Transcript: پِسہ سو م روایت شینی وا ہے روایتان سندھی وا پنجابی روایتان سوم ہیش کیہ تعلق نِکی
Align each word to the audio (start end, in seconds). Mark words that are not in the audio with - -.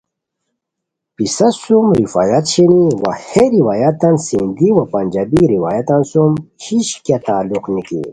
پِسہ 1.15 1.47
سو 1.61 1.77
م 1.87 1.89
روایت 2.03 2.45
شینی 2.51 2.83
وا 3.01 3.11
ہے 3.27 3.43
روایتان 3.57 4.15
سندھی 4.27 4.69
وا 4.75 4.83
پنجابی 4.93 5.41
روایتان 5.53 6.01
سوم 6.11 6.33
ہیش 6.63 6.89
کیہ 7.05 7.19
تعلق 7.25 7.63
نِکی 7.73 8.01